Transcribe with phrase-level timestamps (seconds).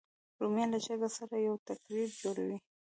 [0.39, 2.57] رومیان له چرګ سره یو ترکیب جوړوي